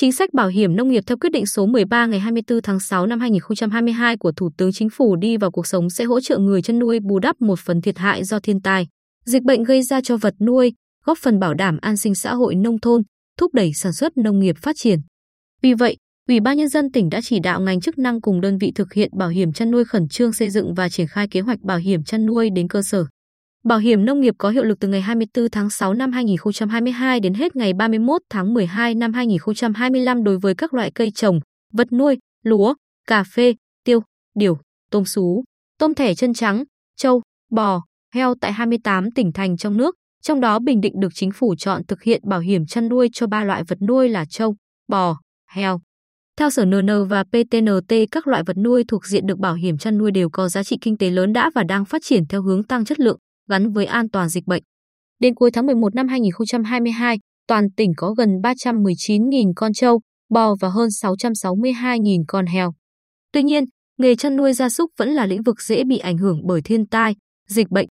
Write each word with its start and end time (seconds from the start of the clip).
Chính 0.00 0.12
sách 0.12 0.34
bảo 0.34 0.48
hiểm 0.48 0.76
nông 0.76 0.88
nghiệp 0.88 1.04
theo 1.06 1.16
quyết 1.16 1.32
định 1.32 1.46
số 1.46 1.66
13 1.66 2.06
ngày 2.06 2.20
24 2.20 2.62
tháng 2.62 2.80
6 2.80 3.06
năm 3.06 3.20
2022 3.20 4.16
của 4.16 4.32
Thủ 4.32 4.50
tướng 4.56 4.72
Chính 4.72 4.90
phủ 4.90 5.16
đi 5.16 5.36
vào 5.36 5.50
cuộc 5.50 5.66
sống 5.66 5.90
sẽ 5.90 6.04
hỗ 6.04 6.20
trợ 6.20 6.38
người 6.38 6.62
chăn 6.62 6.78
nuôi 6.78 7.00
bù 7.00 7.18
đắp 7.18 7.40
một 7.40 7.58
phần 7.58 7.80
thiệt 7.80 7.98
hại 7.98 8.24
do 8.24 8.40
thiên 8.40 8.60
tai, 8.60 8.86
dịch 9.24 9.42
bệnh 9.42 9.62
gây 9.62 9.82
ra 9.82 10.00
cho 10.00 10.16
vật 10.16 10.34
nuôi, 10.40 10.72
góp 11.04 11.18
phần 11.18 11.38
bảo 11.38 11.54
đảm 11.54 11.78
an 11.80 11.96
sinh 11.96 12.14
xã 12.14 12.34
hội 12.34 12.54
nông 12.54 12.80
thôn, 12.80 13.02
thúc 13.38 13.54
đẩy 13.54 13.70
sản 13.74 13.92
xuất 13.92 14.16
nông 14.16 14.38
nghiệp 14.40 14.56
phát 14.62 14.76
triển. 14.78 14.98
Vì 15.62 15.74
vậy, 15.74 15.96
Ủy 16.28 16.40
ban 16.40 16.56
nhân 16.56 16.68
dân 16.68 16.92
tỉnh 16.92 17.08
đã 17.08 17.20
chỉ 17.22 17.38
đạo 17.40 17.60
ngành 17.60 17.80
chức 17.80 17.98
năng 17.98 18.20
cùng 18.20 18.40
đơn 18.40 18.58
vị 18.58 18.72
thực 18.74 18.92
hiện 18.92 19.10
bảo 19.18 19.28
hiểm 19.28 19.52
chăn 19.52 19.70
nuôi 19.70 19.84
khẩn 19.84 20.08
trương 20.08 20.32
xây 20.32 20.50
dựng 20.50 20.74
và 20.74 20.88
triển 20.88 21.06
khai 21.06 21.28
kế 21.28 21.40
hoạch 21.40 21.60
bảo 21.60 21.78
hiểm 21.78 22.04
chăn 22.04 22.26
nuôi 22.26 22.50
đến 22.50 22.68
cơ 22.68 22.82
sở. 22.82 23.04
Bảo 23.64 23.78
hiểm 23.78 24.04
nông 24.04 24.20
nghiệp 24.20 24.34
có 24.38 24.50
hiệu 24.50 24.64
lực 24.64 24.80
từ 24.80 24.88
ngày 24.88 25.00
24 25.00 25.50
tháng 25.50 25.70
6 25.70 25.94
năm 25.94 26.12
2022 26.12 27.20
đến 27.20 27.34
hết 27.34 27.56
ngày 27.56 27.72
31 27.72 28.22
tháng 28.30 28.54
12 28.54 28.94
năm 28.94 29.12
2025 29.12 30.24
đối 30.24 30.38
với 30.38 30.54
các 30.54 30.74
loại 30.74 30.90
cây 30.94 31.10
trồng, 31.14 31.40
vật 31.72 31.92
nuôi, 31.92 32.18
lúa, 32.44 32.74
cà 33.06 33.24
phê, 33.24 33.54
tiêu, 33.84 34.00
điều, 34.34 34.58
tôm 34.90 35.04
sú, 35.04 35.44
tôm 35.78 35.94
thẻ 35.94 36.14
chân 36.14 36.34
trắng, 36.34 36.64
trâu, 36.96 37.22
bò, 37.50 37.82
heo 38.14 38.34
tại 38.40 38.52
28 38.52 39.10
tỉnh 39.10 39.32
thành 39.32 39.56
trong 39.56 39.76
nước, 39.76 39.94
trong 40.22 40.40
đó 40.40 40.58
Bình 40.58 40.80
Định 40.80 41.00
được 41.00 41.14
chính 41.14 41.30
phủ 41.32 41.54
chọn 41.58 41.82
thực 41.88 42.02
hiện 42.02 42.22
bảo 42.24 42.40
hiểm 42.40 42.66
chăn 42.66 42.88
nuôi 42.88 43.08
cho 43.12 43.26
ba 43.26 43.44
loại 43.44 43.64
vật 43.64 43.78
nuôi 43.88 44.08
là 44.08 44.24
trâu, 44.24 44.56
bò, 44.88 45.20
heo. 45.50 45.80
Theo 46.36 46.50
Sở 46.50 46.64
NN 46.64 47.08
và 47.08 47.24
PTNT, 47.24 47.94
các 48.10 48.26
loại 48.26 48.42
vật 48.46 48.56
nuôi 48.56 48.84
thuộc 48.88 49.06
diện 49.06 49.26
được 49.26 49.38
bảo 49.38 49.54
hiểm 49.54 49.78
chăn 49.78 49.98
nuôi 49.98 50.10
đều 50.10 50.30
có 50.30 50.48
giá 50.48 50.62
trị 50.62 50.78
kinh 50.80 50.98
tế 50.98 51.10
lớn 51.10 51.32
đã 51.32 51.50
và 51.54 51.62
đang 51.62 51.84
phát 51.84 52.02
triển 52.04 52.26
theo 52.28 52.42
hướng 52.42 52.64
tăng 52.64 52.84
chất 52.84 53.00
lượng, 53.00 53.18
gắn 53.48 53.72
với 53.72 53.86
an 53.86 54.10
toàn 54.10 54.28
dịch 54.28 54.46
bệnh. 54.46 54.62
Đến 55.20 55.34
cuối 55.34 55.50
tháng 55.50 55.66
11 55.66 55.94
năm 55.94 56.08
2022, 56.08 57.18
toàn 57.46 57.70
tỉnh 57.76 57.92
có 57.96 58.10
gần 58.10 58.28
319.000 58.42 59.52
con 59.56 59.72
trâu, 59.72 60.00
bò 60.30 60.54
và 60.60 60.68
hơn 60.68 60.88
662.000 60.88 62.24
con 62.28 62.46
heo. 62.46 62.72
Tuy 63.32 63.42
nhiên, 63.42 63.64
nghề 63.98 64.14
chăn 64.14 64.36
nuôi 64.36 64.52
gia 64.52 64.68
súc 64.68 64.90
vẫn 64.98 65.08
là 65.08 65.26
lĩnh 65.26 65.42
vực 65.42 65.60
dễ 65.60 65.84
bị 65.84 65.98
ảnh 65.98 66.18
hưởng 66.18 66.46
bởi 66.46 66.62
thiên 66.62 66.86
tai, 66.86 67.14
dịch 67.48 67.70
bệnh. 67.70 67.88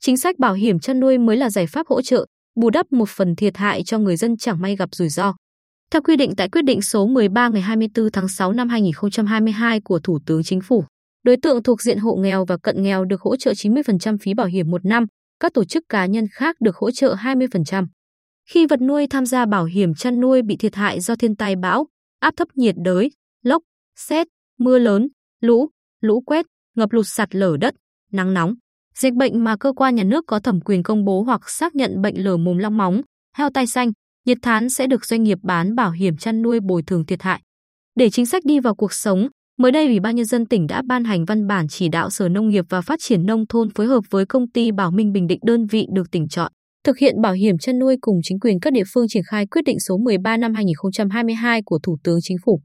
Chính 0.00 0.16
sách 0.16 0.38
bảo 0.38 0.54
hiểm 0.54 0.80
chăn 0.80 1.00
nuôi 1.00 1.18
mới 1.18 1.36
là 1.36 1.50
giải 1.50 1.66
pháp 1.66 1.86
hỗ 1.86 2.02
trợ, 2.02 2.26
bù 2.54 2.70
đắp 2.70 2.92
một 2.92 3.08
phần 3.08 3.36
thiệt 3.36 3.56
hại 3.56 3.82
cho 3.82 3.98
người 3.98 4.16
dân 4.16 4.36
chẳng 4.36 4.60
may 4.60 4.76
gặp 4.76 4.88
rủi 4.94 5.08
ro. 5.08 5.34
Theo 5.90 6.02
quy 6.02 6.16
định 6.16 6.32
tại 6.36 6.48
quyết 6.48 6.62
định 6.62 6.82
số 6.82 7.06
13 7.06 7.48
ngày 7.48 7.62
24 7.62 8.10
tháng 8.12 8.28
6 8.28 8.52
năm 8.52 8.68
2022 8.68 9.80
của 9.80 9.98
Thủ 9.98 10.18
tướng 10.26 10.42
Chính 10.42 10.60
phủ, 10.60 10.84
đối 11.24 11.36
tượng 11.36 11.62
thuộc 11.62 11.82
diện 11.82 11.98
hộ 11.98 12.16
nghèo 12.16 12.44
và 12.44 12.56
cận 12.56 12.82
nghèo 12.82 13.04
được 13.04 13.20
hỗ 13.20 13.36
trợ 13.36 13.52
90% 13.52 14.18
phí 14.18 14.34
bảo 14.34 14.46
hiểm 14.46 14.70
một 14.70 14.84
năm, 14.84 15.06
các 15.40 15.52
tổ 15.54 15.64
chức 15.64 15.84
cá 15.88 16.06
nhân 16.06 16.26
khác 16.32 16.56
được 16.60 16.76
hỗ 16.76 16.90
trợ 16.90 17.14
20%. 17.14 17.86
Khi 18.50 18.66
vật 18.66 18.80
nuôi 18.82 19.06
tham 19.06 19.26
gia 19.26 19.46
bảo 19.46 19.64
hiểm 19.64 19.94
chăn 19.94 20.20
nuôi 20.20 20.42
bị 20.42 20.56
thiệt 20.56 20.74
hại 20.74 21.00
do 21.00 21.16
thiên 21.16 21.36
tai 21.36 21.56
bão, 21.56 21.86
áp 22.20 22.34
thấp 22.36 22.48
nhiệt 22.54 22.74
đới, 22.84 23.10
lốc, 23.42 23.62
xét, 23.96 24.26
mưa 24.58 24.78
lớn, 24.78 25.08
lũ, 25.40 25.68
lũ 26.00 26.20
quét, 26.20 26.46
ngập 26.76 26.92
lụt 26.92 27.06
sạt 27.08 27.34
lở 27.34 27.56
đất, 27.60 27.74
nắng 28.12 28.34
nóng, 28.34 28.54
dịch 28.94 29.14
bệnh 29.14 29.44
mà 29.44 29.56
cơ 29.56 29.72
quan 29.72 29.94
nhà 29.94 30.04
nước 30.04 30.24
có 30.26 30.40
thẩm 30.40 30.60
quyền 30.60 30.82
công 30.82 31.04
bố 31.04 31.22
hoặc 31.22 31.50
xác 31.50 31.74
nhận 31.74 32.02
bệnh 32.02 32.24
lở 32.24 32.36
mồm 32.36 32.58
long 32.58 32.76
móng, 32.76 33.00
heo 33.36 33.50
tai 33.50 33.66
xanh, 33.66 33.92
nhiệt 34.26 34.38
thán 34.42 34.68
sẽ 34.68 34.86
được 34.86 35.04
doanh 35.04 35.22
nghiệp 35.22 35.38
bán 35.42 35.74
bảo 35.74 35.90
hiểm 35.90 36.16
chăn 36.16 36.42
nuôi 36.42 36.60
bồi 36.60 36.82
thường 36.82 37.06
thiệt 37.06 37.22
hại. 37.22 37.40
Để 37.94 38.10
chính 38.10 38.26
sách 38.26 38.44
đi 38.44 38.60
vào 38.60 38.74
cuộc 38.74 38.92
sống, 38.92 39.28
mới 39.58 39.72
đây 39.72 39.86
Ủy 39.86 40.00
ban 40.00 40.16
nhân 40.16 40.26
dân 40.26 40.46
tỉnh 40.46 40.66
đã 40.66 40.82
ban 40.86 41.04
hành 41.04 41.24
văn 41.24 41.46
bản 41.46 41.68
chỉ 41.68 41.88
đạo 41.88 42.10
Sở 42.10 42.28
Nông 42.28 42.48
nghiệp 42.48 42.64
và 42.68 42.80
Phát 42.80 42.98
triển 43.02 43.26
nông 43.26 43.46
thôn 43.46 43.70
phối 43.70 43.86
hợp 43.86 44.00
với 44.10 44.26
công 44.26 44.50
ty 44.50 44.72
Bảo 44.72 44.90
Minh 44.90 45.12
Bình 45.12 45.26
Định 45.26 45.40
đơn 45.46 45.66
vị 45.66 45.86
được 45.94 46.10
tỉnh 46.10 46.28
chọn 46.28 46.52
thực 46.84 46.98
hiện 46.98 47.20
bảo 47.22 47.32
hiểm 47.32 47.58
chăn 47.58 47.78
nuôi 47.78 47.96
cùng 48.00 48.20
chính 48.22 48.40
quyền 48.40 48.60
các 48.60 48.72
địa 48.72 48.82
phương 48.94 49.06
triển 49.08 49.22
khai 49.30 49.46
quyết 49.46 49.62
định 49.64 49.80
số 49.80 49.96
13 49.98 50.36
năm 50.36 50.54
2022 50.54 51.62
của 51.64 51.78
Thủ 51.82 51.96
tướng 52.04 52.18
Chính 52.22 52.36
phủ. 52.44 52.60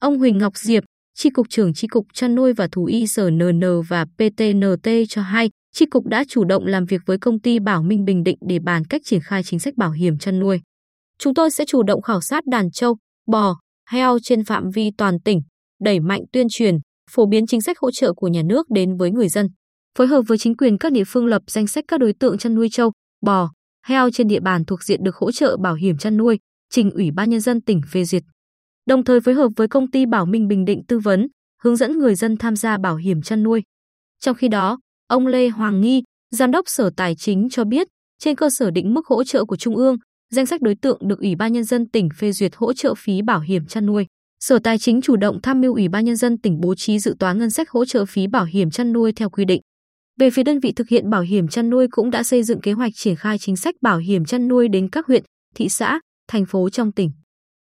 Ông 0.00 0.18
Huỳnh 0.18 0.38
Ngọc 0.38 0.56
Diệp, 0.56 0.84
Tri 1.14 1.30
cục 1.30 1.46
trưởng 1.50 1.74
Tri 1.74 1.86
cục 1.86 2.06
chăn 2.14 2.34
nuôi 2.34 2.52
và 2.52 2.68
thú 2.72 2.84
y 2.84 3.06
Sở 3.06 3.30
NN 3.30 3.60
và 3.88 4.04
PTNT 4.04 4.88
cho 5.08 5.22
hay, 5.22 5.50
Tri 5.72 5.86
cục 5.86 6.06
đã 6.06 6.24
chủ 6.28 6.44
động 6.44 6.66
làm 6.66 6.84
việc 6.84 7.00
với 7.06 7.18
công 7.18 7.40
ty 7.40 7.58
Bảo 7.58 7.82
Minh 7.82 8.04
Bình 8.04 8.22
Định 8.22 8.38
để 8.48 8.58
bàn 8.58 8.84
cách 8.84 9.02
triển 9.04 9.20
khai 9.24 9.42
chính 9.42 9.58
sách 9.58 9.74
bảo 9.76 9.90
hiểm 9.90 10.18
chăn 10.18 10.38
nuôi. 10.38 10.60
Chúng 11.18 11.34
tôi 11.34 11.50
sẽ 11.50 11.64
chủ 11.64 11.82
động 11.82 12.02
khảo 12.02 12.20
sát 12.20 12.46
đàn 12.46 12.70
trâu, 12.70 12.96
bò, 13.26 13.56
heo 13.90 14.18
trên 14.22 14.44
phạm 14.44 14.70
vi 14.74 14.90
toàn 14.98 15.20
tỉnh, 15.20 15.40
đẩy 15.82 16.00
mạnh 16.00 16.22
tuyên 16.32 16.46
truyền, 16.50 16.78
phổ 17.10 17.26
biến 17.26 17.46
chính 17.46 17.60
sách 17.60 17.78
hỗ 17.78 17.90
trợ 17.90 18.12
của 18.12 18.28
nhà 18.28 18.42
nước 18.42 18.70
đến 18.70 18.96
với 18.96 19.10
người 19.10 19.28
dân. 19.28 19.48
Phối 19.98 20.06
hợp 20.06 20.22
với 20.26 20.38
chính 20.38 20.56
quyền 20.56 20.78
các 20.78 20.92
địa 20.92 21.04
phương 21.06 21.26
lập 21.26 21.42
danh 21.46 21.66
sách 21.66 21.84
các 21.88 22.00
đối 22.00 22.12
tượng 22.12 22.38
chăn 22.38 22.54
nuôi 22.54 22.68
trâu, 22.72 22.92
bò, 23.26 23.50
heo 23.86 24.10
trên 24.10 24.28
địa 24.28 24.40
bàn 24.40 24.64
thuộc 24.64 24.82
diện 24.82 25.04
được 25.04 25.16
hỗ 25.16 25.32
trợ 25.32 25.56
bảo 25.56 25.74
hiểm 25.74 25.98
chăn 25.98 26.16
nuôi, 26.16 26.38
trình 26.70 26.90
Ủy 26.90 27.10
ban 27.10 27.30
nhân 27.30 27.40
dân 27.40 27.60
tỉnh 27.60 27.80
phê 27.92 28.04
duyệt. 28.04 28.22
Đồng 28.86 29.04
thời 29.04 29.20
phối 29.20 29.34
hợp 29.34 29.48
với 29.56 29.68
công 29.68 29.90
ty 29.90 30.06
Bảo 30.06 30.26
Minh 30.26 30.48
Bình 30.48 30.64
Định 30.64 30.82
tư 30.88 30.98
vấn, 30.98 31.28
hướng 31.62 31.76
dẫn 31.76 31.98
người 31.98 32.14
dân 32.14 32.36
tham 32.36 32.56
gia 32.56 32.78
bảo 32.78 32.96
hiểm 32.96 33.22
chăn 33.22 33.42
nuôi. 33.42 33.62
Trong 34.20 34.36
khi 34.36 34.48
đó, 34.48 34.78
ông 35.08 35.26
Lê 35.26 35.48
Hoàng 35.48 35.80
Nghi, 35.80 36.02
giám 36.30 36.50
đốc 36.50 36.64
Sở 36.68 36.90
Tài 36.96 37.14
chính 37.16 37.48
cho 37.50 37.64
biết, 37.64 37.88
trên 38.18 38.36
cơ 38.36 38.50
sở 38.50 38.70
định 38.70 38.94
mức 38.94 39.06
hỗ 39.06 39.24
trợ 39.24 39.44
của 39.44 39.56
Trung 39.56 39.76
ương, 39.76 39.96
danh 40.30 40.46
sách 40.46 40.62
đối 40.62 40.74
tượng 40.74 41.08
được 41.08 41.20
Ủy 41.20 41.34
ban 41.34 41.52
nhân 41.52 41.64
dân 41.64 41.90
tỉnh 41.90 42.08
phê 42.18 42.32
duyệt 42.32 42.52
hỗ 42.56 42.72
trợ 42.72 42.94
phí 42.94 43.22
bảo 43.22 43.40
hiểm 43.40 43.66
chăn 43.66 43.86
nuôi. 43.86 44.06
Sở 44.42 44.58
Tài 44.58 44.78
chính 44.78 45.00
chủ 45.00 45.16
động 45.16 45.40
tham 45.42 45.60
mưu 45.60 45.74
Ủy 45.74 45.88
ban 45.88 46.04
nhân 46.04 46.16
dân 46.16 46.38
tỉnh 46.38 46.60
bố 46.60 46.74
trí 46.74 46.98
dự 46.98 47.16
toán 47.18 47.38
ngân 47.38 47.50
sách 47.50 47.70
hỗ 47.70 47.84
trợ 47.84 48.04
phí 48.04 48.26
bảo 48.26 48.44
hiểm 48.44 48.70
chăn 48.70 48.92
nuôi 48.92 49.12
theo 49.12 49.30
quy 49.30 49.44
định. 49.44 49.60
Về 50.18 50.30
phía 50.30 50.42
đơn 50.42 50.60
vị 50.60 50.72
thực 50.72 50.88
hiện 50.88 51.10
bảo 51.10 51.20
hiểm 51.20 51.48
chăn 51.48 51.70
nuôi 51.70 51.86
cũng 51.90 52.10
đã 52.10 52.22
xây 52.22 52.42
dựng 52.42 52.60
kế 52.60 52.72
hoạch 52.72 52.92
triển 52.94 53.16
khai 53.16 53.38
chính 53.38 53.56
sách 53.56 53.74
bảo 53.80 53.98
hiểm 53.98 54.24
chăn 54.24 54.48
nuôi 54.48 54.68
đến 54.68 54.88
các 54.90 55.06
huyện, 55.06 55.24
thị 55.54 55.68
xã, 55.68 56.00
thành 56.28 56.46
phố 56.46 56.70
trong 56.70 56.92
tỉnh. 56.92 57.10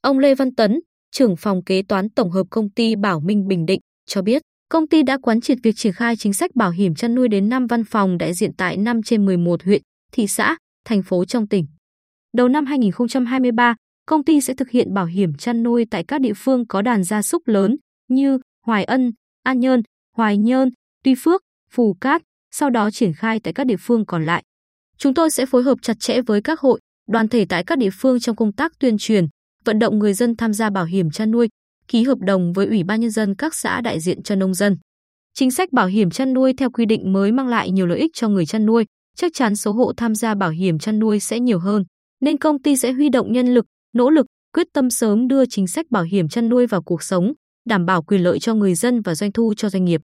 Ông 0.00 0.18
Lê 0.18 0.34
Văn 0.34 0.54
Tấn, 0.54 0.80
trưởng 1.12 1.36
phòng 1.36 1.64
kế 1.64 1.82
toán 1.82 2.10
tổng 2.10 2.30
hợp 2.30 2.46
công 2.50 2.70
ty 2.70 2.96
Bảo 2.96 3.20
Minh 3.20 3.46
Bình 3.48 3.66
Định 3.66 3.80
cho 4.06 4.22
biết, 4.22 4.42
công 4.68 4.88
ty 4.88 5.02
đã 5.02 5.18
quán 5.22 5.40
triệt 5.40 5.58
việc 5.62 5.76
triển 5.76 5.92
khai 5.92 6.16
chính 6.16 6.32
sách 6.32 6.50
bảo 6.54 6.70
hiểm 6.70 6.94
chăn 6.94 7.14
nuôi 7.14 7.28
đến 7.28 7.48
5 7.48 7.66
văn 7.66 7.84
phòng 7.84 8.18
đại 8.18 8.34
diện 8.34 8.50
tại 8.56 8.76
5 8.76 9.02
trên 9.02 9.24
11 9.24 9.62
huyện, 9.62 9.82
thị 10.12 10.26
xã, 10.26 10.56
thành 10.84 11.02
phố 11.02 11.24
trong 11.24 11.48
tỉnh. 11.48 11.66
Đầu 12.36 12.48
năm 12.48 12.66
2023, 12.66 13.74
công 14.06 14.24
ty 14.24 14.40
sẽ 14.40 14.54
thực 14.54 14.70
hiện 14.70 14.94
bảo 14.94 15.06
hiểm 15.06 15.34
chăn 15.34 15.62
nuôi 15.62 15.86
tại 15.90 16.04
các 16.04 16.20
địa 16.20 16.32
phương 16.36 16.66
có 16.66 16.82
đàn 16.82 17.04
gia 17.04 17.22
súc 17.22 17.48
lớn 17.48 17.76
như 18.08 18.38
Hoài 18.66 18.84
Ân, 18.84 19.12
An 19.42 19.60
Nhơn, 19.60 19.82
Hoài 20.16 20.36
Nhơn, 20.38 20.70
Tuy 21.04 21.14
Phước, 21.18 21.42
Phù 21.70 21.96
Cát, 22.00 22.22
sau 22.50 22.70
đó 22.70 22.90
triển 22.90 23.12
khai 23.12 23.40
tại 23.40 23.52
các 23.52 23.66
địa 23.66 23.76
phương 23.80 24.06
còn 24.06 24.24
lại. 24.24 24.42
Chúng 24.98 25.14
tôi 25.14 25.30
sẽ 25.30 25.46
phối 25.46 25.62
hợp 25.62 25.78
chặt 25.82 26.00
chẽ 26.00 26.20
với 26.20 26.42
các 26.42 26.60
hội, 26.60 26.80
đoàn 27.08 27.28
thể 27.28 27.44
tại 27.48 27.64
các 27.64 27.78
địa 27.78 27.90
phương 27.92 28.20
trong 28.20 28.36
công 28.36 28.52
tác 28.52 28.72
tuyên 28.78 28.98
truyền, 28.98 29.26
vận 29.64 29.78
động 29.78 29.98
người 29.98 30.14
dân 30.14 30.36
tham 30.36 30.52
gia 30.52 30.70
bảo 30.70 30.84
hiểm 30.84 31.10
chăn 31.10 31.30
nuôi, 31.30 31.48
ký 31.88 32.02
hợp 32.04 32.18
đồng 32.18 32.52
với 32.52 32.66
Ủy 32.66 32.82
ban 32.84 33.00
nhân 33.00 33.10
dân 33.10 33.34
các 33.34 33.54
xã 33.54 33.80
đại 33.80 34.00
diện 34.00 34.22
cho 34.22 34.34
nông 34.34 34.54
dân. 34.54 34.76
Chính 35.34 35.50
sách 35.50 35.72
bảo 35.72 35.86
hiểm 35.86 36.10
chăn 36.10 36.32
nuôi 36.32 36.52
theo 36.58 36.70
quy 36.70 36.86
định 36.86 37.12
mới 37.12 37.32
mang 37.32 37.48
lại 37.48 37.70
nhiều 37.70 37.86
lợi 37.86 37.98
ích 37.98 38.10
cho 38.14 38.28
người 38.28 38.46
chăn 38.46 38.66
nuôi, 38.66 38.84
chắc 39.16 39.32
chắn 39.34 39.56
số 39.56 39.72
hộ 39.72 39.92
tham 39.96 40.14
gia 40.14 40.34
bảo 40.34 40.50
hiểm 40.50 40.78
chăn 40.78 40.98
nuôi 40.98 41.20
sẽ 41.20 41.40
nhiều 41.40 41.58
hơn, 41.58 41.84
nên 42.20 42.38
công 42.38 42.62
ty 42.62 42.76
sẽ 42.76 42.92
huy 42.92 43.08
động 43.08 43.32
nhân 43.32 43.54
lực, 43.54 43.66
nỗ 43.94 44.10
lực, 44.10 44.26
quyết 44.52 44.66
tâm 44.72 44.90
sớm 44.90 45.28
đưa 45.28 45.46
chính 45.46 45.66
sách 45.66 45.86
bảo 45.90 46.02
hiểm 46.02 46.28
chăn 46.28 46.48
nuôi 46.48 46.66
vào 46.66 46.82
cuộc 46.82 47.02
sống, 47.02 47.32
đảm 47.68 47.86
bảo 47.86 48.02
quyền 48.02 48.22
lợi 48.22 48.38
cho 48.38 48.54
người 48.54 48.74
dân 48.74 49.00
và 49.00 49.14
doanh 49.14 49.32
thu 49.32 49.54
cho 49.56 49.68
doanh 49.70 49.84
nghiệp. 49.84 50.00